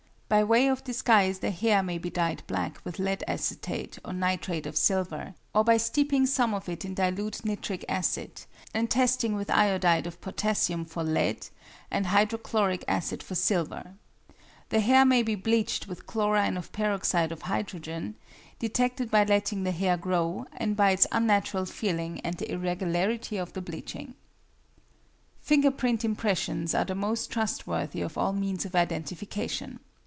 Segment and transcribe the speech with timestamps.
[0.33, 4.65] By way of disguise the hair may be dyed black with lead acetate or nitrate
[4.65, 6.85] of silver; detected by allowing the hair to grow, or by steeping some of it
[6.85, 8.43] in dilute nitric acid,
[8.73, 11.49] and testing with iodide of potassium for lead,
[11.91, 13.95] and hydrochloric acid for silver.
[14.69, 18.15] The hair may be bleached with chlorine or peroxide of hydrogen,
[18.57, 23.51] detected by letting the hair grow and by its unnatural feeling and the irregularity of
[23.51, 24.15] the bleaching.
[25.41, 29.81] Finger print impressions are the most trustworthy of all means of identification.